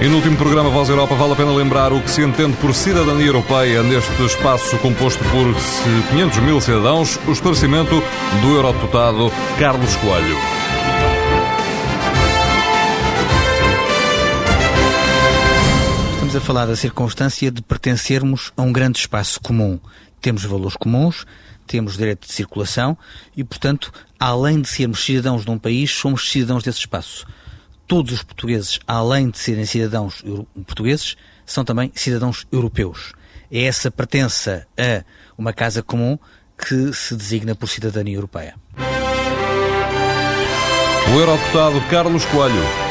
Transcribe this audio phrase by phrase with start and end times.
[0.00, 2.74] E no último programa Voz Europa vale a pena lembrar o que se entende por
[2.74, 5.54] cidadania europeia neste espaço composto por
[6.10, 8.02] 500 mil cidadãos, o esclarecimento
[8.42, 10.36] do eurodeputado Carlos Coelho.
[16.14, 19.78] Estamos a falar da circunstância de pertencermos a um grande espaço comum.
[20.20, 21.24] Temos valores comuns,
[21.68, 22.98] temos direito de circulação
[23.36, 27.24] e, portanto, além de sermos cidadãos de um país, somos cidadãos desse espaço
[27.86, 30.22] todos os portugueses, além de serem cidadãos
[30.66, 33.12] portugueses, são também cidadãos europeus.
[33.50, 35.04] É essa pertença a
[35.36, 36.18] uma casa comum
[36.56, 38.54] que se designa por cidadania europeia.
[41.14, 42.83] O eurodeputado Carlos Coelho